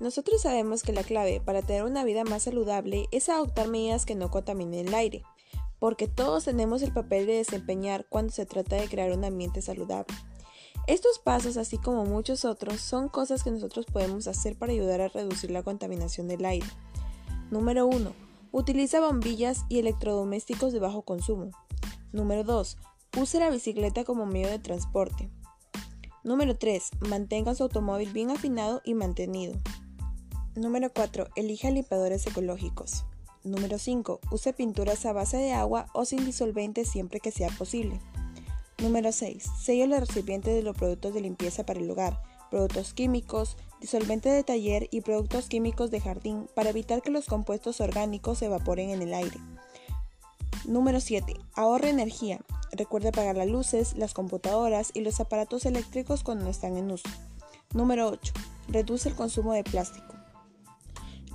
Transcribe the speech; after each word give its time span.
Nosotros 0.00 0.42
sabemos 0.42 0.84
que 0.84 0.92
la 0.92 1.02
clave 1.02 1.40
para 1.44 1.62
tener 1.62 1.82
una 1.82 2.04
vida 2.04 2.22
más 2.22 2.44
saludable 2.44 3.06
es 3.10 3.28
adoptar 3.28 3.66
medidas 3.66 4.06
que 4.06 4.14
no 4.14 4.30
contaminen 4.30 4.86
el 4.86 4.94
aire, 4.94 5.24
porque 5.80 6.06
todos 6.06 6.44
tenemos 6.44 6.82
el 6.82 6.92
papel 6.92 7.26
de 7.26 7.34
desempeñar 7.34 8.06
cuando 8.08 8.32
se 8.32 8.46
trata 8.46 8.76
de 8.76 8.88
crear 8.88 9.10
un 9.10 9.24
ambiente 9.24 9.60
saludable. 9.60 10.14
Estos 10.86 11.18
pasos, 11.18 11.56
así 11.56 11.78
como 11.78 12.04
muchos 12.04 12.44
otros, 12.44 12.80
son 12.80 13.08
cosas 13.08 13.42
que 13.42 13.50
nosotros 13.50 13.86
podemos 13.86 14.28
hacer 14.28 14.56
para 14.56 14.72
ayudar 14.72 15.00
a 15.00 15.08
reducir 15.08 15.50
la 15.50 15.64
contaminación 15.64 16.28
del 16.28 16.44
aire. 16.44 16.66
Número 17.50 17.86
1. 17.86 18.12
Utiliza 18.52 19.00
bombillas 19.00 19.64
y 19.68 19.80
electrodomésticos 19.80 20.72
de 20.72 20.78
bajo 20.78 21.02
consumo. 21.02 21.50
Número 22.12 22.44
2. 22.44 22.78
Use 23.20 23.38
la 23.40 23.50
bicicleta 23.50 24.04
como 24.04 24.26
medio 24.26 24.48
de 24.48 24.60
transporte. 24.60 25.28
Número 26.22 26.56
3. 26.56 26.90
Mantenga 27.08 27.54
su 27.54 27.64
automóvil 27.64 28.12
bien 28.12 28.30
afinado 28.30 28.80
y 28.84 28.94
mantenido. 28.94 29.54
Número 30.54 30.92
4. 30.92 31.28
Elija 31.36 31.70
limpiadores 31.70 32.26
ecológicos. 32.26 33.04
Número 33.44 33.78
5. 33.78 34.20
Use 34.32 34.52
pinturas 34.52 35.06
a 35.06 35.12
base 35.12 35.36
de 35.36 35.52
agua 35.52 35.86
o 35.94 36.04
sin 36.04 36.24
disolvente 36.24 36.84
siempre 36.84 37.20
que 37.20 37.30
sea 37.30 37.48
posible. 37.50 38.00
Número 38.78 39.12
6. 39.12 39.44
Selle 39.60 39.86
los 39.86 40.00
recipientes 40.00 40.54
de 40.54 40.62
los 40.62 40.76
productos 40.76 41.14
de 41.14 41.20
limpieza 41.20 41.64
para 41.64 41.80
el 41.80 41.90
hogar, 41.90 42.20
productos 42.50 42.92
químicos, 42.92 43.56
disolvente 43.80 44.28
de 44.28 44.42
taller 44.42 44.88
y 44.90 45.00
productos 45.00 45.48
químicos 45.48 45.90
de 45.90 46.00
jardín 46.00 46.48
para 46.54 46.70
evitar 46.70 47.02
que 47.02 47.10
los 47.10 47.26
compuestos 47.26 47.80
orgánicos 47.80 48.38
se 48.38 48.46
evaporen 48.46 48.90
en 48.90 49.02
el 49.02 49.14
aire. 49.14 49.38
Número 50.64 51.00
7. 51.00 51.34
Ahorre 51.54 51.90
energía. 51.90 52.40
Recuerde 52.72 53.08
apagar 53.08 53.36
las 53.36 53.48
luces, 53.48 53.96
las 53.96 54.12
computadoras 54.12 54.90
y 54.92 55.00
los 55.00 55.20
aparatos 55.20 55.64
eléctricos 55.66 56.22
cuando 56.22 56.44
no 56.44 56.50
están 56.50 56.76
en 56.76 56.90
uso. 56.90 57.08
Número 57.72 58.08
8. 58.08 58.32
Reduce 58.68 59.08
el 59.08 59.14
consumo 59.14 59.52
de 59.54 59.64
plástico. 59.64 60.17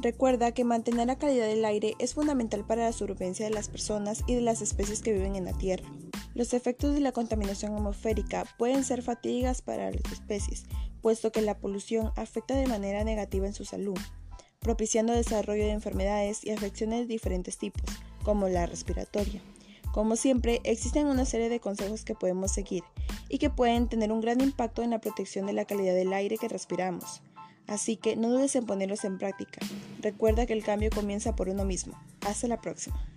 Recuerda 0.03 0.51
que 0.51 0.65
mantener 0.65 1.07
la 1.07 1.17
calidad 1.17 1.47
del 1.47 1.63
aire 1.63 1.95
es 1.97 2.13
fundamental 2.13 2.65
para 2.65 2.83
la 2.83 2.91
supervivencia 2.91 3.45
de 3.45 3.53
las 3.53 3.69
personas 3.69 4.21
y 4.27 4.35
de 4.35 4.41
las 4.41 4.61
especies 4.61 5.01
que 5.01 5.13
viven 5.13 5.37
en 5.37 5.45
la 5.45 5.53
Tierra. 5.53 5.89
Los 6.33 6.53
efectos 6.53 6.93
de 6.93 6.99
la 6.99 7.13
contaminación 7.13 7.73
atmosférica 7.73 8.43
pueden 8.57 8.83
ser 8.83 9.01
fatigas 9.01 9.61
para 9.61 9.91
las 9.91 10.11
especies, 10.11 10.65
puesto 11.01 11.31
que 11.31 11.41
la 11.41 11.57
polución 11.57 12.11
afecta 12.17 12.53
de 12.53 12.67
manera 12.67 13.05
negativa 13.05 13.47
en 13.47 13.53
su 13.53 13.63
salud, 13.63 13.97
propiciando 14.59 15.13
desarrollo 15.13 15.63
de 15.63 15.71
enfermedades 15.71 16.43
y 16.43 16.51
afecciones 16.51 17.07
de 17.07 17.13
diferentes 17.13 17.57
tipos, 17.57 17.89
como 18.25 18.49
la 18.49 18.65
respiratoria. 18.65 19.41
Como 19.93 20.17
siempre, 20.17 20.59
existen 20.65 21.07
una 21.07 21.23
serie 21.23 21.47
de 21.47 21.61
consejos 21.61 22.03
que 22.03 22.13
podemos 22.13 22.51
seguir 22.51 22.83
y 23.29 23.37
que 23.37 23.49
pueden 23.49 23.87
tener 23.87 24.11
un 24.11 24.19
gran 24.19 24.41
impacto 24.41 24.83
en 24.83 24.89
la 24.89 24.99
protección 24.99 25.45
de 25.45 25.53
la 25.53 25.63
calidad 25.63 25.95
del 25.95 26.11
aire 26.11 26.37
que 26.37 26.49
respiramos. 26.49 27.21
Así 27.67 27.97
que 27.97 28.15
no 28.15 28.29
dudes 28.29 28.55
en 28.55 28.65
ponerlos 28.65 29.03
en 29.05 29.17
práctica. 29.17 29.59
Recuerda 30.01 30.45
que 30.45 30.53
el 30.53 30.63
cambio 30.63 30.89
comienza 30.93 31.35
por 31.35 31.49
uno 31.49 31.65
mismo. 31.65 31.99
Hasta 32.21 32.47
la 32.47 32.61
próxima. 32.61 33.12